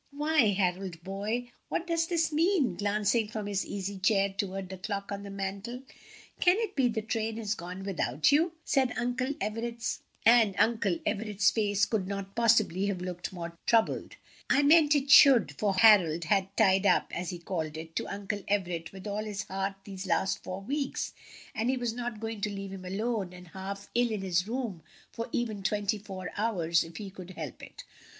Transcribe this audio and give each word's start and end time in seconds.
"Why, 0.09 0.47
Harold, 0.53 1.03
boy, 1.03 1.51
what 1.69 1.85
does 1.85 2.07
this 2.07 2.33
mean?" 2.33 2.73
glancing 2.75 3.27
from 3.27 3.45
his 3.45 3.63
easy 3.63 3.99
chair 3.99 4.29
toward 4.35 4.69
the 4.69 4.79
clock 4.79 5.11
on 5.11 5.21
the 5.21 5.29
mantel; 5.29 5.83
"can 6.39 6.57
it 6.57 6.75
be 6.75 6.87
the 6.87 7.03
train 7.03 7.37
has 7.37 7.53
gone 7.53 7.83
without 7.83 8.31
you?" 8.31 8.53
and 8.75 8.93
Uncle 8.97 9.33
Everett's 9.39 9.99
face 11.51 11.85
could 11.85 12.07
not 12.07 12.33
possibly 12.33 12.87
have 12.87 12.99
looked 12.99 13.31
more 13.31 13.55
troubled. 13.67 14.15
"I 14.49 14.63
meant 14.63 14.95
it 14.95 15.11
should," 15.11 15.51
for 15.59 15.75
Harold 15.75 16.23
had 16.23 16.57
"tied 16.57 16.87
up," 16.87 17.11
as 17.15 17.29
he 17.29 17.37
called 17.37 17.77
it, 17.77 17.95
to 17.97 18.07
Uncle 18.07 18.41
Everett 18.47 18.91
with 18.91 19.05
all 19.05 19.23
his 19.23 19.43
heart 19.43 19.75
these 19.83 20.07
last 20.07 20.43
four 20.43 20.61
weeks, 20.61 21.13
and 21.53 21.69
he 21.69 21.77
was 21.77 21.93
not 21.93 22.19
going 22.19 22.41
to 22.41 22.49
leave 22.49 22.71
him 22.73 22.85
alone 22.85 23.33
and 23.33 23.49
half 23.49 23.87
ill 23.93 24.09
in 24.09 24.21
his 24.21 24.47
room 24.47 24.81
for 25.11 25.29
even 25.31 25.61
twenty 25.61 25.99
four 25.99 26.31
hours, 26.37 26.83
if 26.83 26.97
he 26.97 27.11
could 27.11 27.29
help 27.37 27.61
it. 27.61 27.83